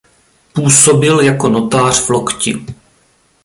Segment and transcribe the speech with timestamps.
[0.53, 2.65] Působil jako notář v Lokti.